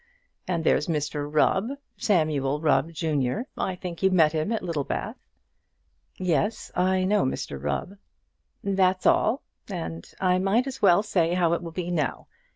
And 0.47 0.63
there's 0.63 0.87
Mr 0.87 1.31
Rubb, 1.31 1.73
Samuel 1.95 2.59
Rubb, 2.59 2.91
junior. 2.91 3.45
I 3.55 3.75
think 3.75 4.01
you 4.01 4.09
met 4.09 4.31
him 4.31 4.51
at 4.51 4.63
Littlebath." 4.63 5.15
"Yes; 6.17 6.71
I 6.75 7.03
know 7.03 7.21
Mr 7.23 7.61
Rubb." 7.63 7.97
"That's 8.63 9.05
all; 9.05 9.43
and 9.69 10.11
I 10.19 10.39
might 10.39 10.65
as 10.65 10.81
well 10.81 11.03
say 11.03 11.35
how 11.35 11.53
it 11.53 11.61
will 11.61 11.69
be 11.69 11.91
now. 11.91 12.25